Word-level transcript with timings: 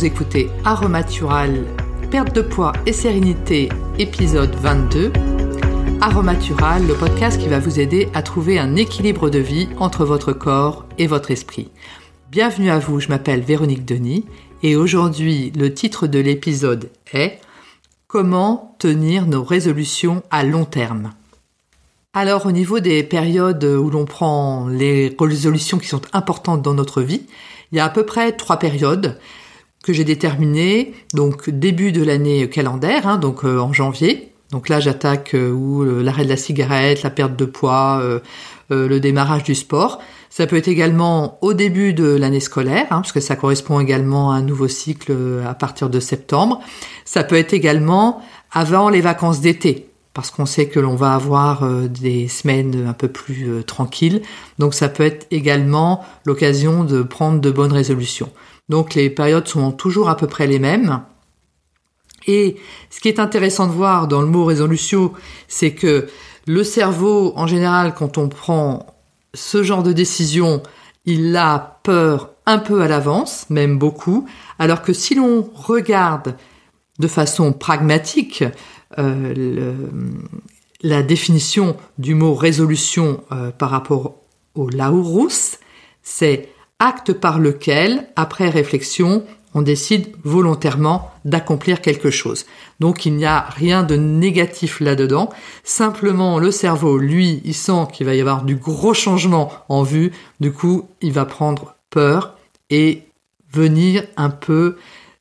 Vous 0.00 0.06
écoutez 0.06 0.48
Aromatural, 0.64 1.66
perte 2.10 2.34
de 2.34 2.40
poids 2.40 2.72
et 2.86 2.92
sérénité, 2.94 3.68
épisode 3.98 4.54
22. 4.54 5.12
Aromatural, 6.00 6.86
le 6.86 6.94
podcast 6.94 7.38
qui 7.38 7.48
va 7.48 7.58
vous 7.58 7.80
aider 7.80 8.08
à 8.14 8.22
trouver 8.22 8.58
un 8.58 8.76
équilibre 8.76 9.28
de 9.28 9.40
vie 9.40 9.68
entre 9.78 10.06
votre 10.06 10.32
corps 10.32 10.86
et 10.96 11.06
votre 11.06 11.30
esprit. 11.30 11.68
Bienvenue 12.30 12.70
à 12.70 12.78
vous, 12.78 12.98
je 12.98 13.08
m'appelle 13.08 13.42
Véronique 13.42 13.84
Denis 13.84 14.24
et 14.62 14.74
aujourd'hui 14.74 15.52
le 15.54 15.74
titre 15.74 16.06
de 16.06 16.18
l'épisode 16.18 16.88
est 17.12 17.38
Comment 18.06 18.74
tenir 18.78 19.26
nos 19.26 19.44
résolutions 19.44 20.22
à 20.30 20.44
long 20.44 20.64
terme? 20.64 21.12
Alors 22.14 22.46
au 22.46 22.52
niveau 22.52 22.80
des 22.80 23.02
périodes 23.02 23.64
où 23.64 23.90
l'on 23.90 24.06
prend 24.06 24.66
les 24.66 25.14
résolutions 25.20 25.76
qui 25.76 25.88
sont 25.88 26.00
importantes 26.14 26.62
dans 26.62 26.72
notre 26.72 27.02
vie, 27.02 27.26
il 27.70 27.76
y 27.76 27.80
a 27.80 27.84
à 27.84 27.90
peu 27.90 28.06
près 28.06 28.32
trois 28.32 28.58
périodes 28.58 29.18
que 29.82 29.92
j'ai 29.92 30.04
déterminées. 30.04 30.94
Donc 31.14 31.50
début 31.50 31.92
de 31.92 32.02
l'année 32.02 32.48
calendaire, 32.48 33.06
hein, 33.06 33.16
donc 33.16 33.44
euh, 33.44 33.58
en 33.58 33.72
janvier. 33.72 34.32
Donc 34.50 34.68
là 34.68 34.80
j'attaque 34.80 35.34
euh, 35.34 36.02
l'arrêt 36.02 36.24
de 36.24 36.28
la 36.28 36.36
cigarette, 36.36 37.02
la 37.02 37.10
perte 37.10 37.36
de 37.36 37.44
poids, 37.44 38.00
euh, 38.02 38.20
le 38.70 39.00
démarrage 39.00 39.44
du 39.44 39.54
sport. 39.54 40.00
Ça 40.28 40.46
peut 40.46 40.56
être 40.56 40.68
également 40.68 41.38
au 41.40 41.54
début 41.54 41.92
de 41.92 42.04
l'année 42.04 42.40
scolaire, 42.40 42.86
hein, 42.90 43.00
parce 43.00 43.12
que 43.12 43.20
ça 43.20 43.34
correspond 43.34 43.80
également 43.80 44.30
à 44.30 44.36
un 44.36 44.42
nouveau 44.42 44.68
cycle 44.68 45.12
à 45.44 45.54
partir 45.54 45.90
de 45.90 45.98
septembre. 45.98 46.60
Ça 47.04 47.24
peut 47.24 47.34
être 47.34 47.52
également 47.52 48.22
avant 48.52 48.90
les 48.90 49.00
vacances 49.00 49.40
d'été 49.40 49.88
parce 50.14 50.30
qu'on 50.30 50.46
sait 50.46 50.66
que 50.66 50.78
l'on 50.78 50.94
va 50.94 51.14
avoir 51.14 51.64
des 51.88 52.28
semaines 52.28 52.86
un 52.88 52.92
peu 52.92 53.08
plus 53.08 53.64
tranquilles. 53.64 54.22
Donc 54.58 54.74
ça 54.74 54.88
peut 54.88 55.04
être 55.04 55.26
également 55.32 56.04
l'occasion 56.24 56.84
de 56.84 57.02
prendre 57.02 57.40
de 57.40 57.50
bonnes 57.50 57.72
résolutions. 57.72 58.30
Donc 58.70 58.94
les 58.94 59.10
périodes 59.10 59.48
sont 59.48 59.72
toujours 59.72 60.08
à 60.08 60.16
peu 60.16 60.28
près 60.28 60.46
les 60.46 60.60
mêmes. 60.60 61.02
Et 62.26 62.56
ce 62.88 63.00
qui 63.00 63.08
est 63.08 63.18
intéressant 63.18 63.66
de 63.66 63.72
voir 63.72 64.06
dans 64.06 64.22
le 64.22 64.28
mot 64.28 64.44
résolution, 64.44 65.12
c'est 65.48 65.72
que 65.72 66.06
le 66.46 66.64
cerveau, 66.64 67.32
en 67.36 67.46
général, 67.46 67.94
quand 67.94 68.16
on 68.16 68.28
prend 68.28 68.86
ce 69.34 69.62
genre 69.64 69.82
de 69.82 69.92
décision, 69.92 70.62
il 71.04 71.36
a 71.36 71.80
peur 71.82 72.30
un 72.46 72.58
peu 72.58 72.80
à 72.82 72.88
l'avance, 72.88 73.46
même 73.50 73.76
beaucoup, 73.76 74.26
alors 74.58 74.82
que 74.82 74.92
si 74.92 75.14
l'on 75.16 75.50
regarde 75.54 76.36
de 77.00 77.08
façon 77.08 77.52
pragmatique, 77.52 78.44
euh, 78.98 79.74
la 80.82 81.02
définition 81.02 81.76
du 81.98 82.14
mot 82.14 82.34
résolution 82.34 83.24
euh, 83.32 83.50
par 83.50 83.70
rapport 83.70 84.16
au 84.54 84.68
Laurus, 84.68 85.58
c'est 86.02 86.48
acte 86.80 87.12
par 87.12 87.38
lequel, 87.38 88.08
après 88.16 88.48
réflexion, 88.48 89.24
on 89.54 89.62
décide 89.62 90.08
volontairement 90.24 91.10
d'accomplir 91.24 91.80
quelque 91.80 92.10
chose. 92.10 92.46
Donc 92.78 93.06
il 93.06 93.14
n'y 93.14 93.26
a 93.26 93.40
rien 93.40 93.82
de 93.82 93.96
négatif 93.96 94.80
là-dedans. 94.80 95.30
Simplement, 95.64 96.38
le 96.38 96.50
cerveau, 96.50 96.98
lui, 96.98 97.40
il 97.44 97.54
sent 97.54 97.88
qu'il 97.92 98.06
va 98.06 98.14
y 98.14 98.20
avoir 98.20 98.42
du 98.44 98.56
gros 98.56 98.94
changement 98.94 99.52
en 99.68 99.82
vue. 99.82 100.12
Du 100.40 100.52
coup, 100.52 100.88
il 101.00 101.12
va 101.12 101.24
prendre 101.24 101.74
peur 101.90 102.36
et 102.70 103.02
venir 103.52 104.04
un 104.16 104.30
peu 104.30 104.76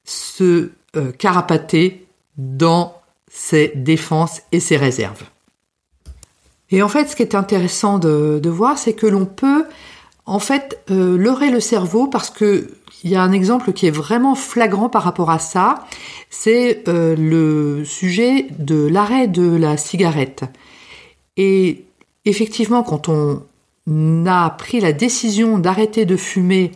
se 0.05 0.71
euh, 0.95 1.11
carapater 1.11 2.07
dans 2.37 2.99
ses 3.31 3.71
défenses 3.75 4.41
et 4.51 4.59
ses 4.59 4.77
réserves. 4.77 5.23
Et 6.71 6.83
en 6.83 6.89
fait, 6.89 7.07
ce 7.07 7.15
qui 7.15 7.23
est 7.23 7.35
intéressant 7.35 7.97
de, 7.97 8.49
voir, 8.49 8.77
c'est 8.77 8.93
que 8.93 9.07
l'on 9.07 9.25
peut 9.25 9.65
en 10.29 10.37
fait 10.39 10.79
euh, 10.91 11.17
leurrer 11.17 11.49
le 11.49 11.59
cerveau 11.59 12.05
parce 12.05 12.29
que 12.29 12.69
il 13.03 13.09
y 13.09 13.15
a 13.15 13.23
un 13.23 13.31
exemple 13.31 13.73
qui 13.73 13.87
est 13.87 13.91
vraiment 13.91 14.35
flagrant 14.35 14.89
par 14.89 15.03
rapport 15.03 15.31
à 15.31 15.39
ça, 15.39 15.85
c'est 16.29 16.83
euh, 16.87 17.15
le 17.15 17.85
sujet 17.85 18.47
de 18.59 18.85
l'arrêt 18.87 19.27
de 19.27 19.55
la 19.55 19.77
cigarette. 19.77 20.43
Et 21.37 21.85
effectivement, 22.25 22.83
quand 22.83 23.07
on 23.07 24.25
a 24.25 24.49
pris 24.51 24.81
la 24.81 24.91
décision 24.91 25.57
d'arrêter 25.57 26.05
de 26.05 26.17
fumer, 26.17 26.73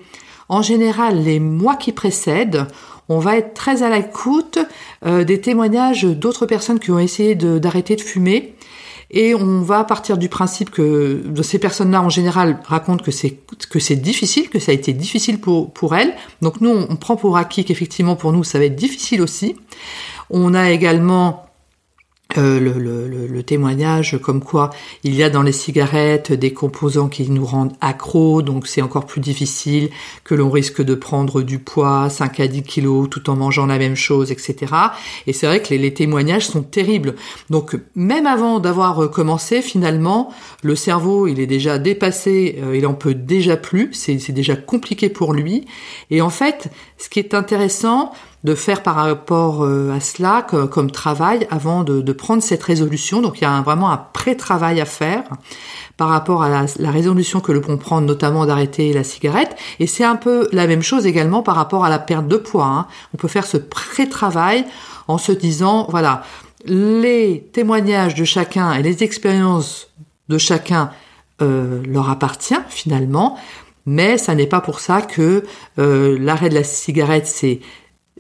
en 0.50 0.62
général 0.62 1.22
les 1.22 1.40
mois 1.40 1.76
qui 1.76 1.92
précèdent, 1.92 2.68
on 3.10 3.20
va 3.20 3.38
être 3.38 3.54
très 3.54 3.84
à 3.84 3.90
l'écoute 3.90 4.60
euh, 5.06 5.26
des 5.26 5.42
témoignages 5.42 6.06
d'autres 6.06 6.46
personnes 6.46 6.80
qui 6.80 6.90
ont 6.90 7.00
essayé 7.00 7.36
d'arrêter 7.36 7.98
de, 7.98 8.02
fumer. 8.02 8.56
Et 9.16 9.36
on 9.36 9.62
va 9.62 9.84
partir 9.84 10.18
du 10.18 10.28
principe 10.28 10.72
que 10.72 11.24
ces 11.44 11.60
personnes-là, 11.60 12.02
en 12.02 12.10
général, 12.10 12.60
racontent 12.66 13.04
que 13.04 13.12
c'est 13.12 13.96
difficile, 13.96 14.50
que 14.50 14.58
ça 14.58 14.72
a 14.72 14.76
été 14.76 14.92
difficile 14.92 15.40
pour 15.40 15.96
elles. 15.96 16.16
Donc 16.42 16.62
nous, 16.62 16.72
on 16.72 16.96
prend 16.96 17.16
pour 17.16 17.38
acquis 17.38 17.64
qu'effectivement 17.64 18.16
pour 18.16 18.34
nous, 18.34 18.44
ça 18.44 18.58
va 18.58 18.66
être 18.66 18.76
difficile 18.76 19.22
aussi. 19.22 19.56
On 20.32 20.56
a 20.56 20.72
également 20.72 21.46
euh, 22.38 22.60
le, 22.60 22.74
le, 22.74 23.28
le, 23.28 23.44
témoignage 23.44 24.18
comme 24.22 24.42
quoi 24.42 24.70
il 25.04 25.16
y 25.16 25.24
a 25.24 25.30
dans 25.30 25.42
les 25.42 25.52
cigarettes 25.52 26.32
des 26.32 26.54
composants 26.54 27.10
qui 27.10 27.30
nous 27.30 27.46
rendent 27.46 27.74
accros, 27.82 28.42
donc 28.42 28.68
c'est 28.68 28.82
encore 28.82 29.06
plus 29.06 29.22
difficile, 29.22 29.90
que 30.24 30.34
l'on 30.34 30.50
risque 30.50 30.82
de 30.82 30.96
prendre 30.96 31.42
du 31.42 31.60
poids, 31.60 32.10
5 32.10 32.40
à 32.40 32.48
10 32.48 32.64
kilos, 32.64 33.10
tout 33.10 33.30
en 33.30 33.36
mangeant 33.36 33.66
la 33.66 33.78
même 33.78 33.96
chose, 33.96 34.32
etc. 34.32 34.74
Et 35.28 35.34
c'est 35.34 35.48
vrai 35.48 35.62
que 35.62 35.70
les, 35.70 35.78
les, 35.78 35.94
témoignages 35.94 36.48
sont 36.48 36.64
terribles. 36.64 37.16
Donc 37.50 37.78
même 37.96 38.26
avant 38.26 38.60
d'avoir 38.60 39.10
commencé, 39.12 39.62
finalement, 39.62 40.34
le 40.62 40.76
cerveau, 40.76 41.28
il 41.28 41.40
est 41.40 41.48
déjà 41.48 41.78
dépassé, 41.78 42.60
euh, 42.64 42.76
il 42.76 42.88
en 42.88 42.94
peut 42.94 43.14
déjà 43.14 43.58
plus, 43.58 43.94
c'est 43.94 44.32
déjà 44.32 44.56
compliqué 44.56 45.10
pour 45.10 45.34
lui. 45.34 45.66
Et 46.10 46.22
en 46.22 46.30
fait, 46.30 46.70
ce 46.98 47.10
qui 47.10 47.20
est 47.20 47.34
intéressant, 47.34 48.12
de 48.44 48.56
faire 48.56 48.84
par 48.84 48.96
rapport 48.96 49.64
euh, 49.64 49.92
à 49.92 50.00
cela 50.00 50.42
comme 50.42 50.92
travail 50.92 51.48
avant 51.50 51.84
de, 51.84 52.12
prendre 52.24 52.42
cette 52.42 52.64
résolution. 52.64 53.22
Donc 53.22 53.40
il 53.40 53.44
y 53.44 53.48
a 53.48 53.62
vraiment 53.62 53.92
un 53.92 53.98
pré-travail 53.98 54.80
à 54.80 54.86
faire 54.86 55.24
par 55.98 56.08
rapport 56.08 56.42
à 56.42 56.50
la, 56.80 56.92
résolution 56.92 57.42
que 57.42 57.52
l'on 57.52 57.60
peut 57.60 57.76
prendre, 57.78 58.08
notamment 58.08 58.46
d'arrêter 58.46 58.94
la 58.94 59.04
cigarette. 59.04 59.58
Et 59.80 59.88
c'est 59.88 60.06
un 60.06 60.16
peu 60.16 60.48
la 60.54 60.66
même 60.66 60.82
chose 60.82 61.06
également 61.06 61.44
par 61.44 61.56
rapport 61.56 61.84
à 61.84 61.90
la 61.90 62.00
perte 62.00 62.30
de 62.30 62.38
poids. 62.38 62.66
Hein. 62.66 62.88
On 63.14 63.18
peut 63.18 63.28
faire 63.28 63.46
ce 63.46 63.58
pré-travail 63.58 64.64
en 65.10 65.18
se 65.18 65.34
disant, 65.34 65.86
voilà, 65.90 66.24
les 66.66 67.50
témoignages 67.52 68.16
de 68.16 68.24
chacun 68.24 68.72
et 68.74 68.82
les 68.82 69.04
expériences 69.04 69.90
de 70.30 70.38
chacun 70.38 70.92
euh, 71.42 71.84
leur 71.86 72.10
appartient 72.10 72.64
finalement, 72.70 73.38
mais 73.86 74.18
ça 74.18 74.34
n'est 74.34 74.48
pas 74.48 74.62
pour 74.62 74.80
ça 74.80 75.02
que 75.02 75.44
euh, 75.78 76.18
l'arrêt 76.18 76.48
de 76.48 76.56
la 76.56 76.64
cigarette 76.64 77.28
c'est 77.28 77.60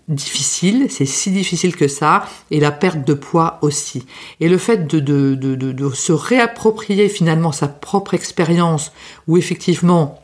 difficile, 0.07 0.87
c'est 0.89 1.05
si 1.05 1.31
difficile 1.31 1.75
que 1.75 1.87
ça, 1.87 2.25
et 2.51 2.59
la 2.59 2.71
perte 2.71 3.05
de 3.05 3.13
poids 3.13 3.59
aussi. 3.61 4.05
Et 4.39 4.49
le 4.49 4.57
fait 4.57 4.87
de, 4.87 4.99
de, 4.99 5.35
de, 5.35 5.55
de 5.55 5.89
se 5.91 6.11
réapproprier 6.11 7.09
finalement 7.09 7.51
sa 7.51 7.67
propre 7.67 8.13
expérience, 8.13 8.91
où 9.27 9.37
effectivement 9.37 10.19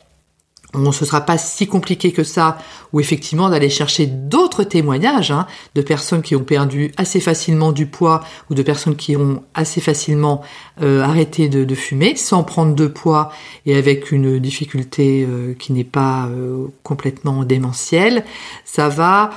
on 0.74 0.92
ce 0.92 1.04
sera 1.04 1.22
pas 1.22 1.38
si 1.38 1.68
compliqué 1.68 2.12
que 2.12 2.24
ça, 2.24 2.60
ou 2.94 3.00
effectivement 3.00 3.50
d'aller 3.50 3.70
chercher 3.70 4.06
d'autres 4.06 4.64
témoignages 4.64 5.32
hein, 5.32 5.48
de 5.74 5.82
personnes 5.82 6.22
qui 6.22 6.36
ont 6.36 6.44
perdu 6.44 6.92
assez 6.98 7.20
facilement 7.20 7.72
du 7.72 7.88
poids 7.88 8.24
ou 8.50 8.54
de 8.54 8.62
personnes 8.62 8.96
qui 8.96 9.18
ont 9.18 9.44
assez 9.56 9.82
facilement 9.82 10.42
euh, 10.82 11.02
arrêté 11.02 11.50
de, 11.50 11.76
fumer 11.76 12.16
sans 12.16 12.44
prendre 12.44 12.76
de 12.76 12.88
poids 12.88 13.32
et 13.66 13.76
avec 13.76 14.12
une 14.12 14.38
difficulté 14.38 15.26
euh, 15.28 15.56
qui 15.58 15.74
n'est 15.74 15.84
pas 15.84 16.28
euh, 16.28 16.68
complètement 16.84 17.44
démentielle, 17.44 18.24
ça 18.66 18.90
va 18.90 19.32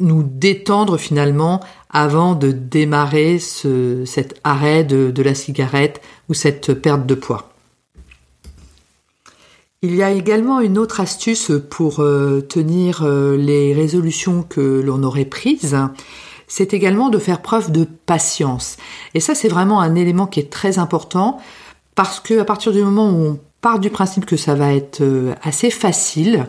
nous 0.00 0.22
détendre 0.22 0.98
finalement 0.98 1.60
avant 1.90 2.34
de 2.34 2.50
démarrer 2.50 3.38
cet 3.38 4.40
arrêt 4.44 4.84
de, 4.84 5.22
la 5.22 5.34
cigarette 5.34 6.00
ou 6.28 6.34
cette 6.34 6.74
perte 6.74 7.06
de 7.06 7.14
poids. 7.14 7.50
Il 9.82 9.94
y 9.94 10.02
a 10.02 10.10
également 10.10 10.60
une 10.60 10.78
autre 10.78 11.00
astuce 11.00 11.52
pour 11.68 12.00
euh, 12.00 12.40
tenir 12.40 13.02
euh, 13.02 13.36
les 13.36 13.74
résolutions 13.74 14.42
que 14.42 14.80
l'on 14.80 15.02
aurait 15.02 15.26
prises. 15.26 15.76
C'est 16.48 16.72
également 16.72 17.10
de 17.10 17.18
faire 17.18 17.42
preuve 17.42 17.70
de 17.70 17.84
patience. 18.06 18.78
Et 19.12 19.20
ça, 19.20 19.34
c'est 19.34 19.48
vraiment 19.48 19.82
un 19.82 19.94
élément 19.94 20.26
qui 20.26 20.40
est 20.40 20.50
très 20.50 20.78
important 20.78 21.38
parce 21.94 22.18
que 22.18 22.38
à 22.38 22.46
partir 22.46 22.72
du 22.72 22.82
moment 22.82 23.10
où 23.10 23.22
on 23.22 23.38
part 23.64 23.78
du 23.78 23.88
principe 23.88 24.26
que 24.26 24.36
ça 24.36 24.54
va 24.54 24.74
être 24.74 25.00
euh, 25.00 25.34
assez 25.42 25.70
facile, 25.70 26.44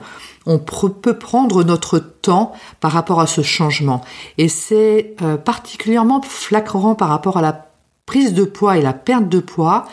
on 0.46 0.60
peut 0.60 1.18
prendre 1.18 1.64
notre 1.64 1.98
temps 1.98 2.52
par 2.82 2.92
rapport 2.92 3.22
à 3.22 3.26
ce 3.26 3.42
changement. 3.42 4.02
Et 4.38 4.50
c'est 4.50 5.16
euh, 5.22 5.38
particulièrement 5.38 6.22
flagrant 6.22 6.94
par 6.94 7.08
rapport 7.08 7.38
à 7.38 7.42
la 7.42 7.68
prise 8.06 8.34
de 8.34 8.44
poids 8.44 8.78
et 8.78 8.82
la 8.82 8.92
perte 8.92 9.30
de 9.30 9.40
poids 9.40 9.86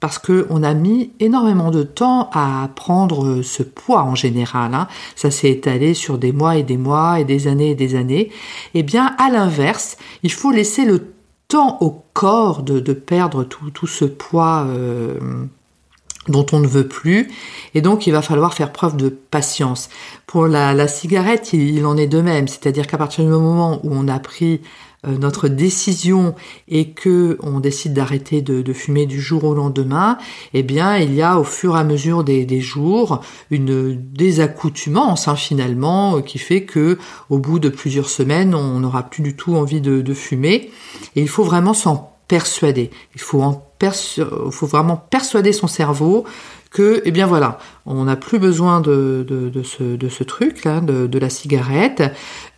parce 0.00 0.18
qu'on 0.18 0.62
a 0.62 0.72
mis 0.72 1.10
énormément 1.20 1.70
de 1.70 1.82
temps 1.82 2.30
à 2.32 2.70
prendre 2.74 3.42
ce 3.42 3.62
poids 3.62 4.04
en 4.04 4.14
général. 4.14 4.72
Hein. 4.72 4.88
Ça 5.14 5.30
s'est 5.30 5.50
étalé 5.50 5.92
sur 5.92 6.16
des 6.16 6.32
mois 6.32 6.56
et 6.56 6.62
des 6.62 6.78
mois 6.78 7.20
et 7.20 7.24
des 7.26 7.48
années 7.48 7.72
et 7.72 7.74
des 7.74 7.96
années. 7.96 8.32
Eh 8.72 8.82
bien, 8.82 9.14
à 9.18 9.28
l'inverse, 9.28 9.98
il 10.22 10.32
faut 10.32 10.50
laisser 10.50 10.86
le 10.86 11.12
temps 11.48 11.76
au 11.82 12.02
corps 12.14 12.62
de, 12.62 12.80
perdre 12.94 13.44
tout, 13.44 13.86
ce 13.86 14.06
poids. 14.06 14.64
Euh, 14.68 15.18
dont 16.28 16.46
on 16.52 16.60
ne 16.60 16.66
veut 16.66 16.86
plus, 16.86 17.30
et 17.74 17.80
donc 17.80 18.06
il 18.06 18.12
va 18.12 18.22
falloir 18.22 18.54
faire 18.54 18.72
preuve 18.72 18.96
de 18.96 19.08
patience. 19.08 19.88
Pour 20.26 20.46
la, 20.46 20.88
cigarette, 20.88 21.52
il, 21.52 21.84
en 21.84 21.96
est 21.96 22.06
de 22.06 22.20
même, 22.20 22.48
c'est-à-dire 22.48 22.86
qu'à 22.86 22.98
partir 22.98 23.24
du 23.24 23.30
moment 23.30 23.80
où 23.84 23.90
on 23.92 24.06
a 24.08 24.18
pris 24.18 24.60
euh, 25.04 25.18
notre 25.18 25.48
décision 25.48 26.36
et 26.68 26.90
que 26.90 27.36
on 27.42 27.58
décide 27.58 27.92
d'arrêter 27.92 28.40
de, 28.40 28.72
fumer 28.72 29.06
du 29.06 29.20
jour 29.20 29.42
au 29.42 29.54
lendemain, 29.54 30.16
eh 30.54 30.62
bien 30.62 30.96
il 30.96 31.12
y 31.12 31.22
a 31.22 31.40
au 31.40 31.44
fur 31.44 31.76
et 31.76 31.80
à 31.80 31.84
mesure 31.84 32.22
des, 32.22 32.60
jours 32.60 33.20
une 33.50 34.00
désaccoutumance 34.12 35.26
hein, 35.26 35.34
finalement 35.34 36.22
qui 36.22 36.38
fait 36.38 36.62
que 36.62 36.98
au 37.30 37.38
bout 37.38 37.58
de 37.58 37.68
plusieurs 37.68 38.08
semaines 38.08 38.54
on 38.54 38.78
n'aura 38.78 39.02
plus 39.02 39.22
du 39.22 39.34
tout 39.34 39.56
envie 39.56 39.80
de, 39.80 40.02
de 40.02 40.14
fumer. 40.14 40.70
Et 41.16 41.22
il 41.22 41.28
faut 41.28 41.44
vraiment 41.44 41.74
s'en 41.74 42.11
persuader. 42.28 42.90
Il 43.14 43.20
faut 43.20 43.40
vraiment 44.66 44.96
persuader 45.10 45.52
son 45.52 45.66
cerveau 45.66 46.24
que, 46.72 47.02
eh 47.04 47.10
bien 47.10 47.26
voilà, 47.26 47.58
on 47.84 48.04
n'a 48.04 48.16
plus 48.16 48.38
besoin 48.38 48.80
de, 48.80 49.26
ce, 49.62 50.24
truc 50.24 50.64
de, 50.66 51.18
la 51.18 51.30
cigarette, 51.30 52.02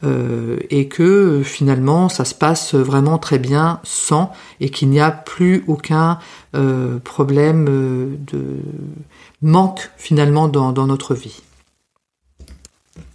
euh, 0.05 0.59
et 0.71 0.89
que 0.89 1.43
finalement 1.45 2.09
ça 2.09 2.25
se 2.25 2.35
passe 2.35 2.75
vraiment 2.75 3.19
très 3.19 3.39
bien 3.39 3.81
sans, 3.83 4.33
et 4.61 4.71
qu'il 4.71 4.89
n'y 4.89 5.01
a 5.01 5.11
plus 5.11 5.65
aucun 5.67 6.19
euh, 6.55 6.99
problème 7.01 7.67
euh, 7.69 8.17
de 8.33 8.61
manque 9.43 9.91
finalement 9.97 10.49
dans 10.49 10.87
notre 10.87 11.15
vie. 11.15 11.43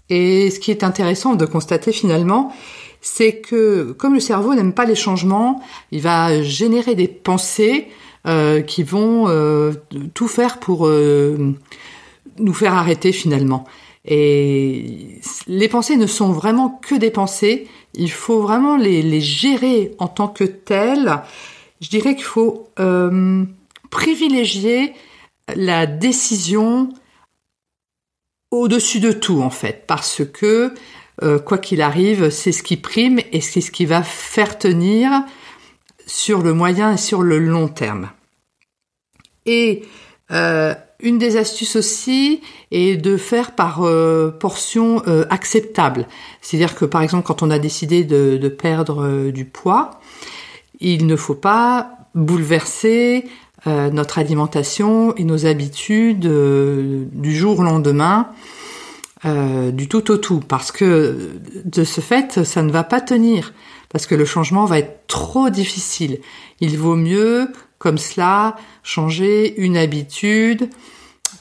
Et 0.10 0.50
ce 0.50 0.60
qui 0.60 0.72
est 0.72 0.84
intéressant 0.84 1.36
de 1.36 1.46
constater 1.46 1.92
finalement, 1.92 2.52
c'est 3.02 3.38
que 3.38 3.92
comme 3.94 4.14
le 4.14 4.20
cerveau 4.20 4.54
n'aime 4.54 4.74
pas 4.74 4.86
les 4.86 4.96
changements, 4.96 5.62
il 5.92 6.02
va 6.02 6.42
générer 6.42 6.96
des 6.96 7.08
pensées 7.08 7.88
euh, 8.28 8.62
qui 8.62 8.84
vont 8.84 9.30
euh, 9.30 9.72
tout 10.14 10.28
faire 10.28 10.60
pour 10.60 10.88
euh, 10.88 11.56
nous 12.38 12.54
faire 12.54 12.74
arrêter 12.74 13.12
finalement. 13.12 13.66
Et 14.06 15.20
les 15.48 15.68
pensées 15.68 15.98
ne 15.98 16.08
sont 16.08 16.32
vraiment 16.32 16.70
que 16.70 16.96
des 16.96 17.12
pensées, 17.12 17.68
il 17.94 18.12
faut 18.12 18.42
vraiment 18.42 18.78
les, 18.78 19.02
les 19.02 19.22
gérer 19.22 19.94
en 20.00 20.08
tant 20.08 20.28
que 20.28 20.44
telles. 20.44 21.22
Je 21.82 21.90
dirais 21.90 22.16
qu'il 22.16 22.26
faut 22.26 22.68
privilégier 23.90 24.94
la 25.56 25.86
décision 25.86 26.90
au-dessus 28.52 29.00
de 29.00 29.12
tout 29.12 29.42
en 29.42 29.50
fait, 29.50 29.86
parce 29.88 30.22
que 30.26 30.74
quoi 31.46 31.58
qu'il 31.58 31.82
arrive, 31.82 32.30
c'est 32.30 32.52
ce 32.52 32.64
qui 32.64 32.78
prime 32.78 33.20
et 33.32 33.42
c'est 33.42 33.62
ce 33.62 33.72
qui 33.72 33.86
va 33.86 34.04
faire 34.04 34.58
tenir 34.58 35.12
sur 36.10 36.42
le 36.42 36.54
moyen 36.54 36.94
et 36.94 36.98
sur 36.98 37.22
le 37.22 37.40
long 37.40 37.68
terme. 37.68 38.10
Et 39.46 39.84
euh, 40.32 40.74
une 41.00 41.18
des 41.18 41.38
astuces 41.38 41.76
aussi 41.76 42.42
est 42.72 42.98
de 42.98 43.18
faire 43.18 43.56
par 43.56 43.84
euh, 43.84 44.30
portion 44.30 45.02
euh, 45.08 45.26
acceptable. 45.30 46.08
C'est-à-dire 46.42 46.76
que 46.76 46.86
par 46.86 47.02
exemple 47.02 47.26
quand 47.26 47.42
on 47.42 47.50
a 47.50 47.60
décidé 47.60 48.04
de, 48.04 48.50
perdre 48.50 49.32
du 49.32 49.46
poids, 49.46 50.00
il 50.80 51.08
ne 51.08 51.16
faut 51.16 51.36
pas 51.36 51.92
bouleverser 52.16 53.26
notre 53.66 54.20
alimentation 54.20 55.14
et 55.18 55.26
nos 55.26 55.46
habitudes 55.46 56.22
du 56.22 57.36
jour 57.36 57.60
au 57.60 57.64
lendemain. 57.64 58.30
Du 59.24 59.88
tout 59.90 60.12
au 60.12 60.18
tout, 60.18 60.40
parce 60.40 60.72
que 60.72 61.32
de 61.66 61.84
ce 61.84 62.02
fait, 62.02 62.44
ça 62.46 62.62
ne 62.62 62.72
va 62.72 62.84
pas 62.84 63.02
tenir, 63.02 63.54
parce 63.90 64.06
que 64.08 64.16
le 64.16 64.26
changement 64.26 64.66
va 64.66 64.80
être 64.80 65.08
trop 65.08 65.50
difficile. 65.50 66.20
Il 66.62 66.78
vaut 66.78 66.96
mieux 66.96 67.52
comme 67.80 67.98
cela, 67.98 68.58
changer 68.84 69.60
une 69.60 69.78
habitude 69.78 70.70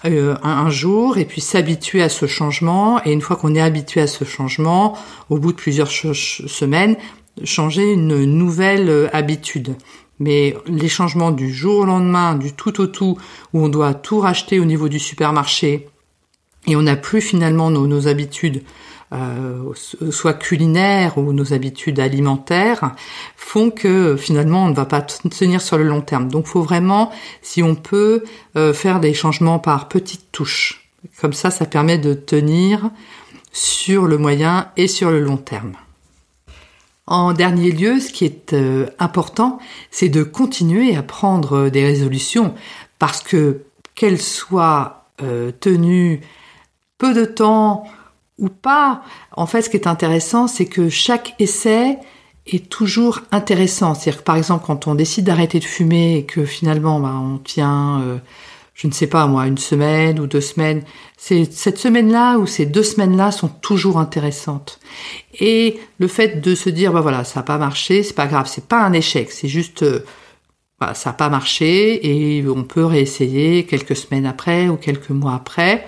euh, 0.04 0.36
un, 0.44 0.70
jour 0.70 1.18
et 1.18 1.24
puis 1.24 1.40
s'habituer 1.40 2.02
à 2.02 2.08
ce 2.08 2.26
changement. 2.26 3.04
Et 3.04 3.12
une 3.12 3.20
fois 3.20 3.36
qu'on 3.36 3.54
est 3.54 3.60
habitué 3.60 4.00
à 4.00 4.06
ce 4.06 4.24
changement, 4.24 4.96
au 5.28 5.38
bout 5.38 5.52
de 5.52 5.56
plusieurs 5.56 5.90
semaines, 5.90 6.96
changer 7.44 7.92
une 7.92 8.24
nouvelle 8.24 8.88
euh, 8.88 9.08
habitude. 9.12 9.76
Mais 10.20 10.56
les 10.66 10.88
changements 10.88 11.32
du 11.32 11.52
jour 11.52 11.80
au 11.80 11.84
lendemain, 11.84 12.34
du 12.34 12.52
tout 12.52 12.80
au 12.80 12.86
tout, 12.86 13.18
où 13.52 13.64
on 13.64 13.68
doit 13.68 13.94
tout 13.94 14.20
racheter 14.20 14.60
au 14.60 14.64
niveau 14.64 14.88
du 14.88 14.98
supermarché, 14.98 15.88
et 16.68 16.76
on 16.76 16.82
n'a 16.82 16.96
plus 16.96 17.20
finalement 17.20 17.70
nos 17.70 18.06
habitudes 18.06 18.62
euh, 19.10 19.72
soit 20.10 20.34
culinaires 20.34 21.16
ou 21.16 21.32
nos 21.32 21.54
habitudes 21.54 21.98
alimentaires, 21.98 22.94
font 23.36 23.70
que 23.70 24.16
finalement 24.18 24.66
on 24.66 24.68
ne 24.68 24.74
va 24.74 24.84
pas 24.84 25.00
tenir 25.00 25.62
sur 25.62 25.78
le 25.78 25.84
long 25.84 26.02
terme. 26.02 26.28
Donc 26.28 26.46
faut 26.46 26.60
vraiment, 26.60 27.10
si 27.40 27.62
on 27.62 27.74
peut, 27.74 28.24
euh, 28.56 28.74
faire 28.74 29.00
des 29.00 29.14
changements 29.14 29.58
par 29.58 29.88
petites 29.88 30.30
touches. 30.30 30.90
Comme 31.22 31.32
ça, 31.32 31.50
ça 31.50 31.64
permet 31.64 31.96
de 31.96 32.12
tenir 32.12 32.90
sur 33.50 34.04
le 34.04 34.18
moyen 34.18 34.68
et 34.76 34.88
sur 34.88 35.10
le 35.10 35.20
long 35.20 35.38
terme. 35.38 35.72
En 37.06 37.32
dernier 37.32 37.72
lieu, 37.72 38.00
ce 38.00 38.12
qui 38.12 38.26
est 38.26 38.52
euh, 38.52 38.88
important, 38.98 39.58
c'est 39.90 40.10
de 40.10 40.22
continuer 40.22 40.94
à 40.96 41.02
prendre 41.02 41.70
des 41.70 41.86
résolutions 41.86 42.54
parce 42.98 43.22
que 43.22 43.62
qu'elles 43.94 44.20
soient 44.20 45.06
tenues 45.60 46.20
peu 46.98 47.14
de 47.14 47.24
temps 47.24 47.84
ou 48.38 48.48
pas. 48.48 49.02
En 49.32 49.46
fait, 49.46 49.62
ce 49.62 49.70
qui 49.70 49.76
est 49.76 49.86
intéressant, 49.86 50.46
c'est 50.46 50.66
que 50.66 50.88
chaque 50.88 51.34
essai 51.38 51.98
est 52.46 52.68
toujours 52.68 53.20
intéressant. 53.30 53.94
C'est-à-dire 53.94 54.20
que 54.20 54.24
par 54.24 54.36
exemple, 54.36 54.64
quand 54.66 54.86
on 54.86 54.94
décide 54.94 55.24
d'arrêter 55.24 55.58
de 55.58 55.64
fumer 55.64 56.18
et 56.18 56.24
que 56.24 56.44
finalement, 56.44 57.00
bah, 57.00 57.14
on 57.14 57.38
tient, 57.38 58.00
euh, 58.00 58.18
je 58.74 58.86
ne 58.86 58.92
sais 58.92 59.06
pas 59.06 59.26
moi, 59.26 59.46
une 59.46 59.58
semaine 59.58 60.18
ou 60.20 60.26
deux 60.26 60.40
semaines, 60.40 60.82
c'est 61.16 61.52
cette 61.52 61.78
semaine-là 61.78 62.38
ou 62.38 62.46
ces 62.46 62.64
deux 62.64 62.82
semaines-là 62.82 63.32
sont 63.32 63.48
toujours 63.48 63.98
intéressantes. 63.98 64.80
Et 65.38 65.78
le 65.98 66.08
fait 66.08 66.40
de 66.40 66.54
se 66.54 66.70
dire, 66.70 66.92
bah 66.92 67.00
voilà, 67.00 67.24
ça 67.24 67.40
n'a 67.40 67.44
pas 67.44 67.58
marché, 67.58 68.02
c'est 68.02 68.14
pas 68.14 68.26
grave, 68.26 68.48
c'est 68.48 68.66
pas 68.66 68.82
un 68.82 68.92
échec, 68.92 69.30
c'est 69.30 69.48
juste, 69.48 69.82
euh, 69.82 70.04
bah, 70.80 70.94
ça 70.94 71.10
n'a 71.10 71.14
pas 71.14 71.28
marché 71.28 72.38
et 72.38 72.48
on 72.48 72.62
peut 72.62 72.84
réessayer 72.84 73.66
quelques 73.66 73.96
semaines 73.96 74.26
après 74.26 74.68
ou 74.68 74.76
quelques 74.76 75.10
mois 75.10 75.34
après 75.34 75.84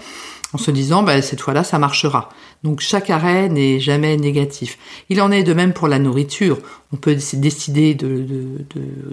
en 0.52 0.58
se 0.58 0.70
disant 0.70 1.02
bah, 1.02 1.20
cette 1.22 1.40
fois-là 1.40 1.64
ça 1.64 1.78
marchera. 1.78 2.28
Donc 2.62 2.80
chaque 2.80 3.10
arrêt 3.10 3.48
n'est 3.48 3.80
jamais 3.80 4.16
négatif. 4.16 4.78
Il 5.08 5.20
en 5.22 5.30
est 5.30 5.42
de 5.42 5.54
même 5.54 5.72
pour 5.72 5.88
la 5.88 5.98
nourriture. 5.98 6.58
On 6.92 6.96
peut 6.96 7.16
décider 7.34 7.94
de, 7.94 8.58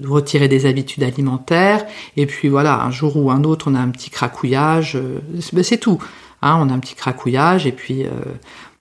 retirer 0.03 0.47
des 0.47 0.65
habitudes 0.65 1.03
alimentaires 1.03 1.85
et 2.15 2.25
puis 2.25 2.49
voilà, 2.49 2.81
un 2.81 2.91
jour 2.91 3.17
ou 3.17 3.31
un 3.31 3.43
autre 3.43 3.69
on 3.69 3.75
a 3.75 3.79
un 3.79 3.89
petit 3.89 4.09
cracouillage, 4.09 4.95
euh, 4.95 5.19
ben, 5.53 5.63
c'est 5.63 5.77
tout. 5.77 5.99
Hein, 6.41 6.57
on 6.61 6.69
a 6.69 6.73
un 6.73 6.79
petit 6.79 6.95
cracouillage 6.95 7.65
et 7.65 7.71
puis 7.71 8.03
euh, 8.03 8.11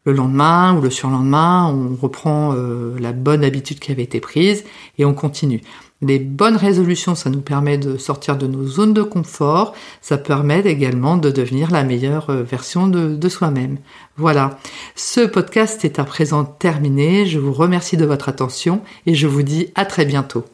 le 0.06 0.12
lendemain 0.12 0.74
ou 0.74 0.80
le 0.80 0.88
surlendemain 0.88 1.66
on 1.66 1.94
reprend 2.00 2.54
euh, 2.54 2.96
la 2.98 3.12
bonne 3.12 3.44
habitude 3.44 3.78
qui 3.78 3.92
avait 3.92 4.04
été 4.04 4.20
prise 4.20 4.64
et 4.96 5.04
on 5.04 5.12
continue. 5.12 5.60
Les 6.02 6.18
bonnes 6.18 6.56
résolutions, 6.56 7.14
ça 7.14 7.30
nous 7.30 7.40
permet 7.40 7.78
de 7.78 7.96
sortir 7.96 8.36
de 8.36 8.46
nos 8.46 8.66
zones 8.66 8.92
de 8.92 9.02
confort, 9.02 9.74
ça 10.02 10.18
permet 10.18 10.60
également 10.60 11.16
de 11.16 11.30
devenir 11.30 11.70
la 11.70 11.84
meilleure 11.84 12.30
euh, 12.30 12.42
version 12.42 12.86
de, 12.86 13.16
de 13.16 13.28
soi-même. 13.28 13.78
Voilà, 14.16 14.58
ce 14.94 15.20
podcast 15.20 15.84
est 15.84 15.98
à 15.98 16.04
présent 16.04 16.44
terminé, 16.44 17.26
je 17.26 17.38
vous 17.38 17.52
remercie 17.52 17.96
de 17.96 18.04
votre 18.04 18.28
attention 18.28 18.82
et 19.06 19.14
je 19.14 19.26
vous 19.26 19.42
dis 19.42 19.68
à 19.74 19.84
très 19.86 20.04
bientôt. 20.04 20.44